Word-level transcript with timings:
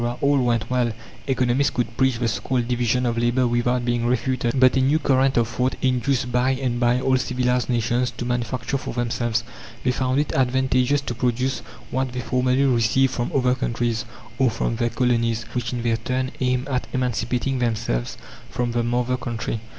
all 0.19 0.39
went 0.39 0.67
well, 0.67 0.91
economists 1.27 1.69
could 1.69 1.95
preach 1.95 2.17
the 2.17 2.27
so 2.27 2.41
called 2.41 2.67
division 2.67 3.05
of 3.05 3.19
labour 3.19 3.45
without 3.45 3.85
being 3.85 4.03
refuted. 4.03 4.59
But 4.59 4.75
a 4.75 4.81
new 4.81 4.97
current 4.97 5.37
of 5.37 5.47
thought 5.47 5.75
induced 5.79 6.31
bye 6.31 6.57
and 6.59 6.79
bye 6.79 6.99
all 6.99 7.17
civilized 7.17 7.69
nations 7.69 8.09
to 8.17 8.25
manufacture 8.25 8.79
for 8.79 8.95
themselves. 8.95 9.43
They 9.83 9.91
found 9.91 10.19
it 10.19 10.33
advantageous 10.33 11.01
to 11.01 11.13
produce 11.13 11.59
what 11.91 12.13
they 12.13 12.19
formerly 12.19 12.65
received 12.65 13.13
from 13.13 13.31
other 13.31 13.53
countries, 13.53 14.03
or 14.39 14.49
from 14.49 14.77
their 14.77 14.89
colonies, 14.89 15.43
which 15.53 15.71
in 15.71 15.83
their 15.83 15.97
turn 15.97 16.31
aimed 16.39 16.67
at 16.67 16.87
emancipating 16.93 17.59
themselves 17.59 18.17
from 18.49 18.71
the 18.71 18.81
mother 18.81 19.17
country. 19.17 19.59